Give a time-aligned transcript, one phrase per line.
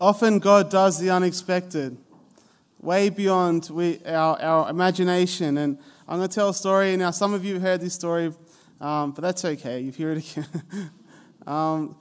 [0.00, 1.98] Often God does the unexpected,
[2.80, 5.58] way beyond we, our, our imagination.
[5.58, 5.78] And
[6.08, 6.96] I'm going to tell a story.
[6.96, 8.32] Now, some of you have heard this story,
[8.80, 9.80] um, but that's okay.
[9.80, 10.90] You've heard it again.
[11.46, 11.96] um,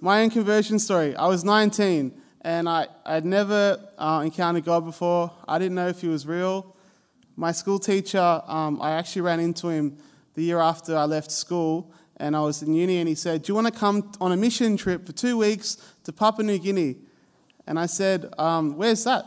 [0.00, 1.14] my own conversion story.
[1.14, 5.30] I was 19, and I, I'd never uh, encountered God before.
[5.46, 6.74] I didn't know if He was real.
[7.36, 9.98] My school teacher, um, I actually ran into him
[10.32, 13.50] the year after I left school, and I was in uni, and he said, Do
[13.50, 16.96] you want to come on a mission trip for two weeks to Papua New Guinea?
[17.66, 19.26] And I said, um, Where's that?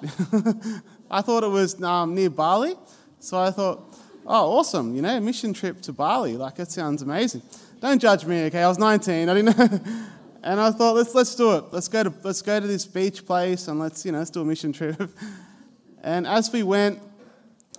[1.12, 2.76] I thought it was um, near Bali.
[3.20, 3.96] So I thought,
[4.28, 6.36] Oh, awesome, you know, mission trip to Bali.
[6.36, 7.44] Like, that sounds amazing.
[7.80, 8.64] Don't judge me, okay?
[8.64, 9.80] I was 19, I didn't know.
[10.44, 11.66] and I thought, let's, let's do it.
[11.72, 14.42] Let's go, to, let's go to this beach place and let's, you know, let's do
[14.42, 15.12] a mission trip.
[16.04, 17.00] and as we went,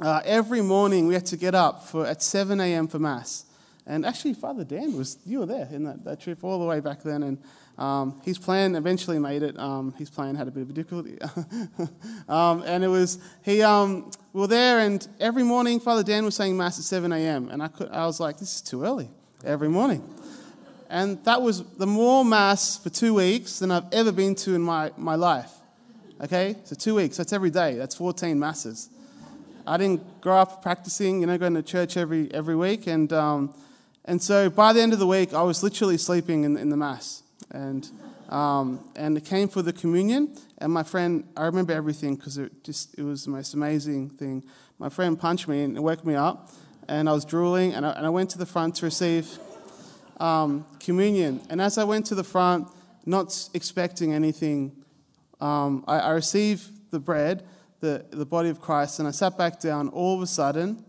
[0.00, 2.86] uh, every morning we had to get up for, at 7 a.m.
[2.86, 3.46] for Mass.
[3.86, 6.80] And actually, Father Dan was, you were there in that, that trip all the way
[6.80, 7.22] back then.
[7.22, 7.38] And
[7.78, 9.56] um, his plan eventually made it.
[9.58, 11.18] Um, his plan had a bit of a difficulty.
[12.28, 16.34] um, and it was, he, um, we were there, and every morning Father Dan was
[16.34, 17.48] saying Mass at 7 a.m.
[17.48, 19.08] And I, could, I was like, this is too early,
[19.44, 20.02] every morning.
[20.90, 24.62] And that was the more Mass for two weeks than I've ever been to in
[24.62, 25.52] my, my life.
[26.20, 26.56] Okay?
[26.64, 27.74] So two weeks, that's every day.
[27.74, 28.88] That's 14 Masses.
[29.64, 32.86] I didn't grow up practicing, you know, going to church every, every week.
[32.86, 33.54] And, um,
[34.06, 36.76] and so by the end of the week, I was literally sleeping in, in the
[36.76, 37.22] Mass.
[37.50, 37.88] And,
[38.28, 40.36] um, and it came for the communion.
[40.58, 44.44] And my friend, I remember everything because it just it was the most amazing thing.
[44.78, 46.50] My friend punched me and woke me up,
[46.88, 47.74] and I was drooling.
[47.74, 49.38] And I, and I went to the front to receive
[50.18, 51.40] um, communion.
[51.50, 52.68] And as I went to the front,
[53.04, 54.72] not expecting anything,
[55.40, 57.44] um, I, I received the bread
[57.80, 59.88] the, the body of Christ, and I sat back down.
[59.88, 60.84] All of a sudden,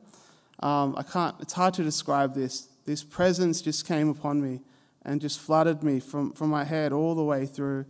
[0.59, 2.67] um, I can't, it's hard to describe this.
[2.87, 4.61] This presence just came upon me
[5.03, 7.85] and just flooded me from, from my head all the way through.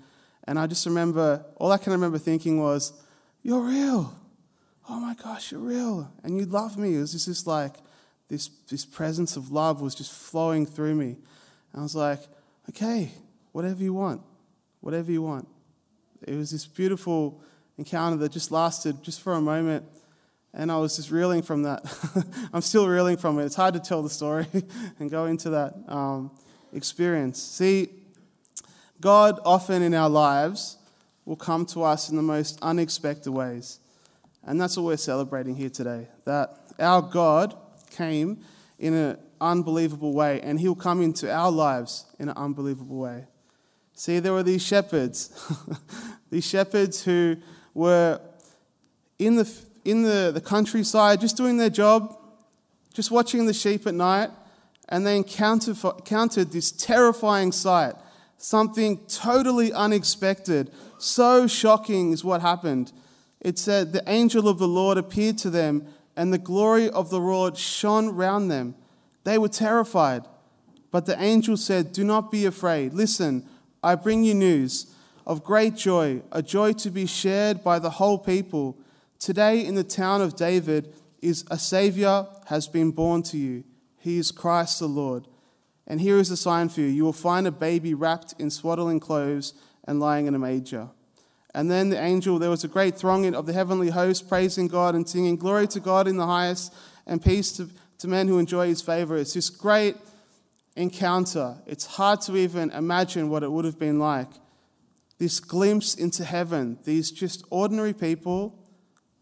[0.46, 2.94] And I just remember, all I can remember thinking was,
[3.44, 4.16] You're real.
[4.90, 6.12] Oh my gosh, you're real.
[6.24, 6.96] And you love me.
[6.96, 7.76] It was just like,
[8.28, 11.18] this, this presence of love was just flowing through me.
[11.74, 12.22] And I was like,
[12.68, 13.12] Okay,
[13.52, 14.22] whatever you want,
[14.82, 15.48] whatever you want.
[16.28, 17.40] It was this beautiful
[17.78, 19.86] encounter that just lasted just for a moment.
[20.58, 21.86] And I was just reeling from that.
[22.54, 23.46] I'm still reeling from it.
[23.46, 24.48] It's hard to tell the story
[25.00, 26.32] and go into that um,
[26.74, 27.40] experience.
[27.40, 27.90] See,
[29.00, 30.78] God often in our lives
[31.26, 33.80] will come to us in the most unexpected ways.
[34.44, 36.08] And that's what we're celebrating here today.
[36.26, 37.56] That our God
[37.92, 38.40] came
[38.80, 43.26] in an unbelievable way, and He'll come into our lives in an unbelievable way.
[43.94, 45.30] See, there were these shepherds,
[46.32, 47.38] these shepherds who
[47.76, 48.20] were
[49.20, 52.14] in the, in the, the countryside just doing their job,
[52.94, 54.30] just watching the sheep at night,
[54.90, 57.94] and they encountered, encountered this terrifying sight.
[58.38, 60.72] Something totally unexpected.
[60.98, 62.92] So shocking is what happened.
[63.40, 65.88] It said, The angel of the Lord appeared to them,
[66.18, 68.76] and the glory of the Lord shone round them.
[69.24, 70.24] They were terrified.
[70.92, 72.94] But the angel said, Do not be afraid.
[72.94, 73.46] Listen,
[73.82, 74.94] I bring you news
[75.26, 78.78] of great joy, a joy to be shared by the whole people.
[79.20, 83.64] Today in the town of David is a Savior has been born to you.
[84.00, 85.28] He is Christ the Lord.
[85.88, 89.00] And here is a sign for you you will find a baby wrapped in swaddling
[89.00, 89.54] clothes
[89.86, 90.90] and lying in a manger.
[91.54, 94.94] And then the angel, there was a great thronging of the heavenly host praising God
[94.94, 96.74] and singing, Glory to God in the highest,
[97.08, 99.18] and peace to, to men who enjoy his favor.
[99.18, 99.96] It's this great
[100.76, 101.58] encounter.
[101.66, 104.30] It's hard to even imagine what it would have been like
[105.18, 106.78] this glimpse into heaven.
[106.84, 108.57] These just ordinary people,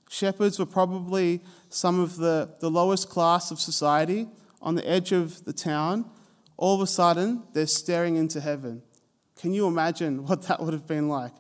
[0.10, 4.28] shepherds were probably some of the, the lowest class of society
[4.62, 6.06] on the edge of the town.
[6.58, 8.82] All of a sudden, they're staring into heaven.
[9.40, 11.34] Can you imagine what that would have been like?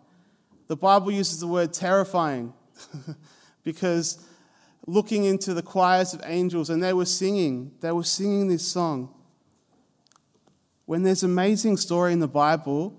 [0.67, 2.53] The Bible uses the word terrifying
[3.63, 4.25] because
[4.87, 9.13] looking into the choirs of angels and they were singing, they were singing this song.
[10.85, 12.93] When there's amazing story in the Bible,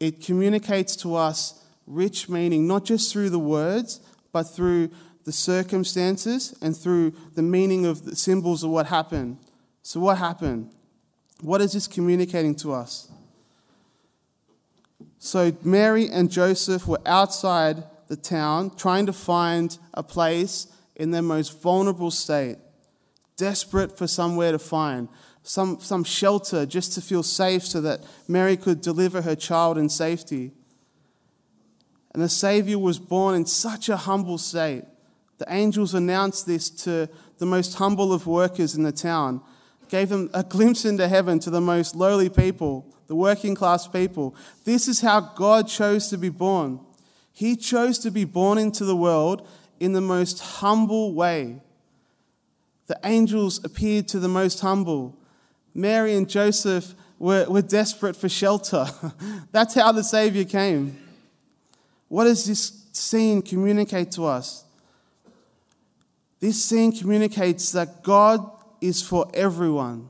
[0.00, 4.00] it communicates to us rich meaning, not just through the words,
[4.34, 4.90] but through
[5.22, 9.38] the circumstances and through the meaning of the symbols of what happened.
[9.82, 10.72] So, what happened?
[11.40, 13.10] What is this communicating to us?
[15.20, 20.66] So, Mary and Joseph were outside the town trying to find a place
[20.96, 22.56] in their most vulnerable state,
[23.36, 25.08] desperate for somewhere to find
[25.44, 29.88] some, some shelter just to feel safe so that Mary could deliver her child in
[29.88, 30.50] safety.
[32.14, 34.84] And the Savior was born in such a humble state.
[35.38, 37.08] The angels announced this to
[37.38, 39.40] the most humble of workers in the town,
[39.88, 44.34] gave them a glimpse into heaven to the most lowly people, the working class people.
[44.64, 46.80] This is how God chose to be born.
[47.32, 49.46] He chose to be born into the world
[49.80, 51.60] in the most humble way.
[52.86, 55.18] The angels appeared to the most humble.
[55.74, 58.86] Mary and Joseph were, were desperate for shelter.
[59.52, 61.03] That's how the Savior came.
[62.14, 64.64] What does this scene communicate to us?
[66.38, 68.48] This scene communicates that God
[68.80, 70.08] is for everyone.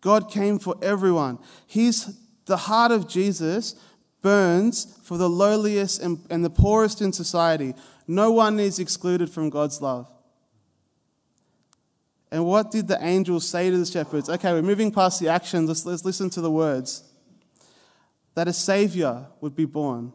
[0.00, 1.40] God came for everyone.
[1.66, 3.74] He's the heart of Jesus
[4.22, 7.74] burns for the lowliest and, and the poorest in society.
[8.06, 10.08] No one is excluded from God's love.
[12.30, 14.30] And what did the angels say to the shepherds?
[14.30, 15.66] Okay, we're moving past the actions.
[15.66, 17.02] Let's, let's listen to the words.
[18.36, 20.12] That a savior would be born.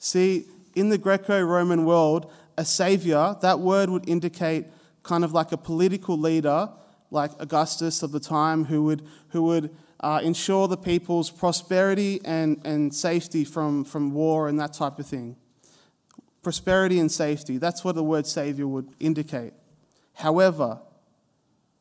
[0.00, 4.64] See, in the Greco Roman world, a savior, that word would indicate
[5.02, 6.70] kind of like a political leader,
[7.10, 12.60] like Augustus of the time, who would, who would uh, ensure the people's prosperity and,
[12.64, 15.36] and safety from, from war and that type of thing.
[16.42, 19.52] Prosperity and safety, that's what the word savior would indicate.
[20.14, 20.80] However,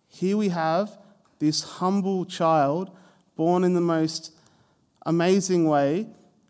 [0.10, 0.98] here we have
[1.40, 2.92] this humble child
[3.38, 4.34] born in the most
[5.06, 6.08] amazing way,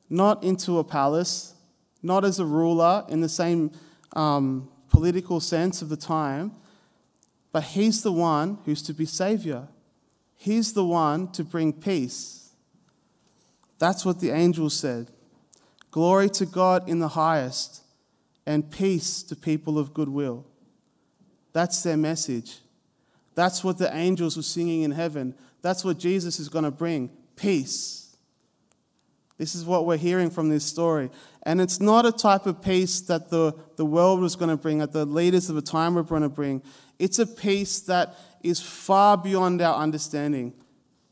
[0.09, 1.53] not into a palace,
[2.01, 3.71] not as a ruler in the same
[4.13, 6.51] um, political sense of the time,
[7.51, 9.67] but he's the one who's to be savior.
[10.35, 12.51] He's the one to bring peace.
[13.77, 15.11] That's what the angel said.
[15.91, 17.81] Glory to God in the highest,
[18.45, 20.45] and peace to people of goodwill.
[21.53, 22.59] That's their message.
[23.35, 25.35] That's what the angels were singing in heaven.
[25.61, 28.08] That's what Jesus is going to bring peace.
[29.39, 31.09] This is what we're hearing from this story.
[31.41, 34.77] And it's not a type of peace that the, the world was going to bring,
[34.77, 36.61] that the leaders of the time were going to bring.
[36.99, 38.13] It's a peace that
[38.43, 40.53] is far beyond our understanding.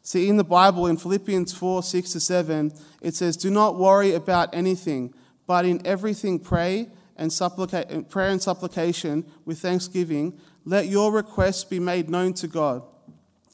[0.04, 2.72] See, in the Bible, in Philippians 4 6 to 7,
[3.02, 5.16] it says, Do not worry about anything,
[5.48, 11.80] but in everything pray and supplicate, prayer and supplication with thanksgiving let your requests be
[11.80, 12.84] made known to God.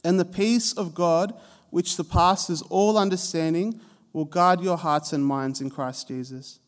[0.03, 1.39] And the peace of God,
[1.69, 3.79] which surpasses all understanding,
[4.13, 6.59] will guard your hearts and minds in Christ Jesus.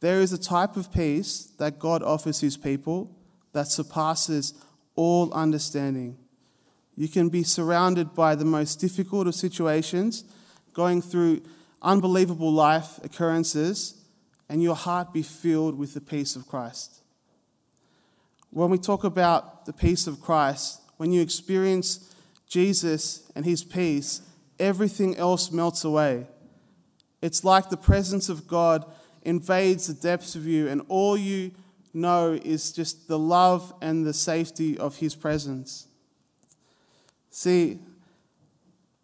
[0.00, 3.10] There is a type of peace that God offers his people
[3.52, 4.54] that surpasses
[4.94, 6.16] all understanding.
[6.96, 10.24] You can be surrounded by the most difficult of situations,
[10.72, 11.42] going through
[11.82, 13.94] unbelievable life occurrences,
[14.48, 17.02] and your heart be filled with the peace of Christ.
[18.50, 22.14] When we talk about the peace of Christ, when you experience
[22.48, 24.22] Jesus and his peace,
[24.58, 26.26] everything else melts away.
[27.20, 28.84] It's like the presence of God
[29.22, 31.52] invades the depths of you, and all you
[31.92, 35.88] know is just the love and the safety of his presence.
[37.30, 37.78] See,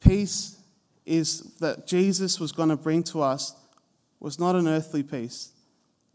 [0.00, 0.58] peace
[1.04, 3.54] is that Jesus was going to bring to us
[4.20, 5.52] was not an earthly peace,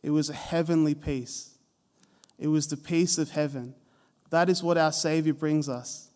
[0.02, 1.52] it was a heavenly peace.
[2.40, 3.76] It was the peace of heaven.
[4.30, 6.08] That is what our Savior brings us.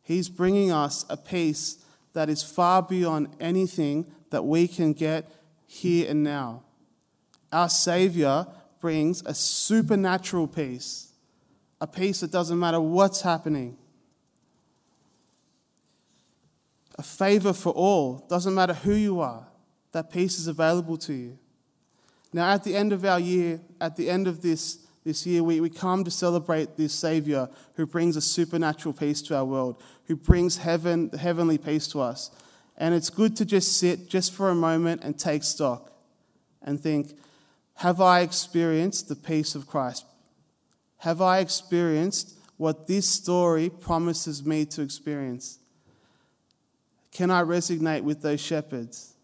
[0.00, 5.30] He's bringing us a peace that is far beyond anything that we can get
[5.66, 6.62] here and now.
[7.52, 8.46] Our Savior
[8.80, 11.12] brings a supernatural peace,
[11.80, 13.76] a peace that doesn't matter what's happening.
[16.98, 19.46] A favor for all, doesn't matter who you are,
[19.92, 21.38] that peace is available to you.
[22.32, 25.60] Now, at the end of our year, at the end of this this year, we,
[25.60, 30.16] we come to celebrate this Savior who brings a supernatural peace to our world, who
[30.16, 32.30] brings heaven, heavenly peace to us.
[32.76, 35.92] And it's good to just sit just for a moment and take stock
[36.62, 37.16] and think,
[37.76, 40.04] have I experienced the peace of Christ?
[40.98, 45.58] Have I experienced what this story promises me to experience?
[47.10, 49.14] Can I resonate with those shepherds?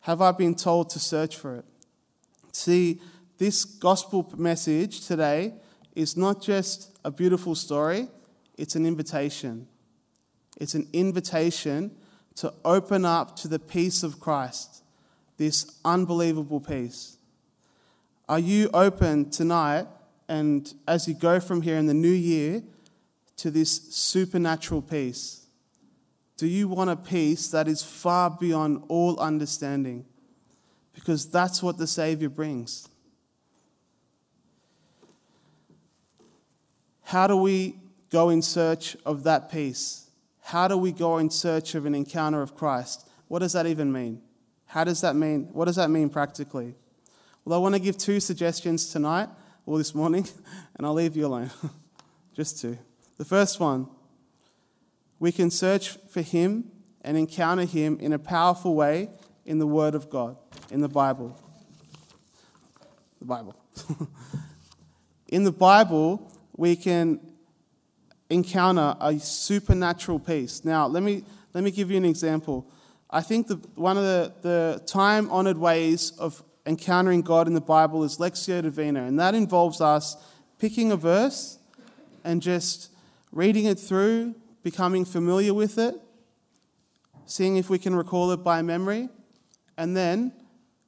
[0.00, 1.64] Have I been told to search for it?
[2.52, 3.00] See,
[3.38, 5.54] this gospel message today
[5.94, 8.08] is not just a beautiful story,
[8.56, 9.66] it's an invitation.
[10.58, 11.90] It's an invitation
[12.36, 14.82] to open up to the peace of Christ,
[15.36, 17.18] this unbelievable peace.
[18.28, 19.86] Are you open tonight
[20.28, 22.62] and as you go from here in the new year
[23.36, 25.46] to this supernatural peace?
[26.36, 30.04] Do you want a peace that is far beyond all understanding?
[30.92, 32.88] Because that's what the Savior brings.
[37.06, 37.78] How do we
[38.10, 40.10] go in search of that peace?
[40.40, 43.08] How do we go in search of an encounter of Christ?
[43.28, 44.22] What does that even mean?
[44.64, 45.48] How does that mean?
[45.52, 46.74] What does that mean practically?
[47.44, 49.28] Well, I want to give two suggestions tonight
[49.66, 50.26] or this morning,
[50.76, 51.52] and I'll leave you alone.
[52.34, 52.76] Just two.
[53.18, 53.86] The first one
[55.20, 56.72] we can search for Him
[57.02, 59.10] and encounter Him in a powerful way
[59.44, 60.36] in the Word of God,
[60.72, 61.40] in the Bible.
[63.20, 63.54] the Bible.
[65.28, 67.20] in the Bible, we can
[68.30, 70.64] encounter a supernatural peace.
[70.64, 72.66] Now, let me, let me give you an example.
[73.10, 77.60] I think the, one of the, the time honored ways of encountering God in the
[77.60, 80.16] Bible is Lectio Divina, and that involves us
[80.58, 81.58] picking a verse
[82.24, 82.90] and just
[83.30, 84.34] reading it through,
[84.64, 85.94] becoming familiar with it,
[87.26, 89.08] seeing if we can recall it by memory,
[89.78, 90.32] and then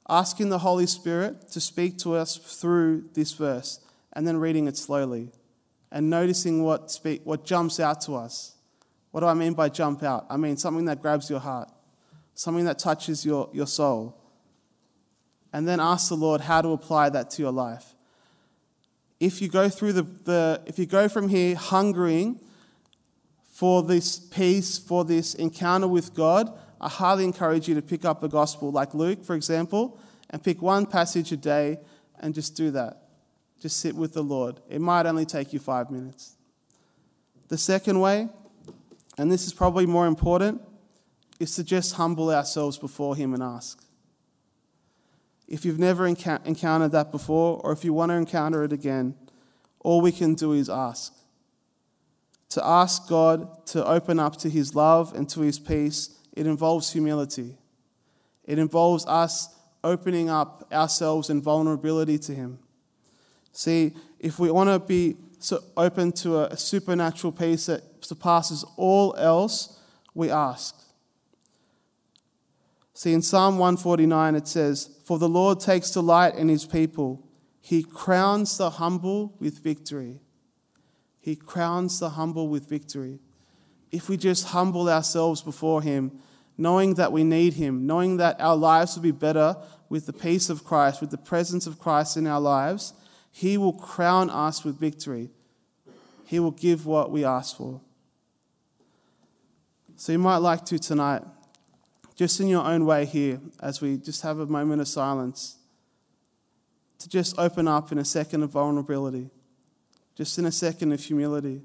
[0.09, 3.79] asking the Holy Spirit to speak to us through this verse,
[4.11, 5.31] and then reading it slowly
[5.91, 8.55] and noticing what, speak, what jumps out to us.
[9.11, 10.25] What do I mean by jump out?
[10.29, 11.69] I mean something that grabs your heart,
[12.35, 14.15] something that touches your, your soul.
[15.51, 17.95] And then ask the Lord how to apply that to your life.
[19.19, 22.39] If you go through the, the if you go from here hungering
[23.51, 28.23] for this peace, for this encounter with God, I highly encourage you to pick up
[28.23, 31.79] a gospel like Luke, for example, and pick one passage a day
[32.19, 33.08] and just do that.
[33.59, 34.59] Just sit with the Lord.
[34.69, 36.35] It might only take you five minutes.
[37.49, 38.29] The second way,
[39.17, 40.61] and this is probably more important,
[41.39, 43.83] is to just humble ourselves before Him and ask.
[45.47, 49.15] If you've never encountered that before, or if you want to encounter it again,
[49.79, 51.13] all we can do is ask.
[52.49, 56.93] To ask God to open up to His love and to His peace, it involves
[56.93, 57.57] humility.
[58.45, 59.49] It involves us
[59.83, 62.59] opening up ourselves in vulnerability to Him.
[63.51, 69.15] See, if we want to be so open to a supernatural peace that surpasses all
[69.17, 69.79] else,
[70.13, 70.75] we ask.
[72.93, 77.25] See, in Psalm 149, it says, For the Lord takes delight in his people,
[77.61, 80.19] he crowns the humble with victory.
[81.21, 83.19] He crowns the humble with victory.
[83.91, 86.19] If we just humble ourselves before him,
[86.57, 89.55] knowing that we need him, knowing that our lives will be better
[89.87, 92.93] with the peace of Christ, with the presence of Christ in our lives,
[93.31, 95.29] he will crown us with victory.
[96.25, 97.81] He will give what we ask for.
[99.95, 101.23] So you might like to tonight,
[102.15, 105.57] just in your own way here, as we just have a moment of silence,
[106.99, 109.29] to just open up in a second of vulnerability,
[110.15, 111.61] just in a second of humility,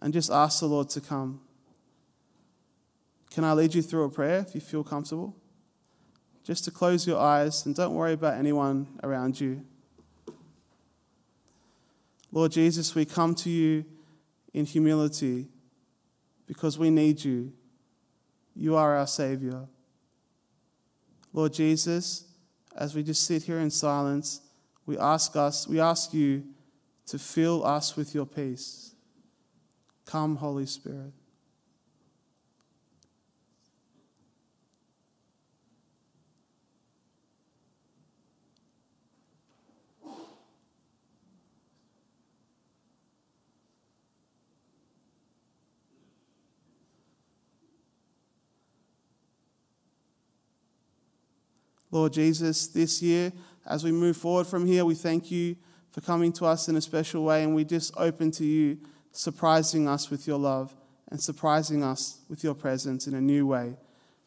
[0.00, 1.40] and just ask the Lord to come.
[3.30, 5.34] Can I lead you through a prayer if you feel comfortable?
[6.44, 9.64] Just to close your eyes and don't worry about anyone around you.
[12.32, 13.84] Lord Jesus, we come to you
[14.54, 15.48] in humility
[16.46, 17.52] because we need you.
[18.56, 19.68] You are our Savior.
[21.32, 22.24] Lord Jesus,
[22.76, 24.40] as we just sit here in silence,
[24.86, 26.44] we ask us, we ask you
[27.06, 28.94] to fill us with your peace.
[30.06, 31.12] Come, Holy Spirit.
[51.92, 53.32] Lord Jesus, this year,
[53.66, 55.56] as we move forward from here, we thank you
[55.90, 58.78] for coming to us in a special way, and we just open to you,
[59.12, 60.74] surprising us with your love
[61.10, 63.76] and surprising us with your presence in a new way,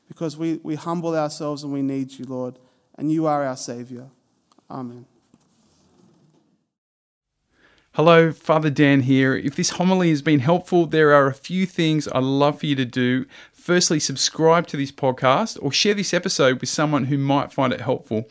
[0.08, 2.60] because we, we humble ourselves and we need you, Lord,
[3.00, 4.06] and you are our Savior.
[4.70, 5.08] Amen.
[7.94, 9.36] Hello, Father Dan here.
[9.36, 12.76] If this homily has been helpful, there are a few things I'd love for you
[12.76, 13.26] to do.
[13.66, 17.82] Firstly, subscribe to this podcast or share this episode with someone who might find it
[17.82, 18.30] helpful.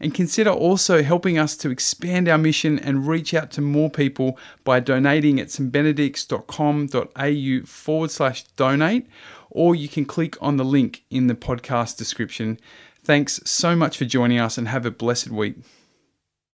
[0.00, 4.38] And consider also helping us to expand our mission and reach out to more people
[4.64, 9.06] by donating at stbenedicts.com.au forward slash donate,
[9.50, 12.58] or you can click on the link in the podcast description.
[13.04, 15.56] Thanks so much for joining us and have a blessed week.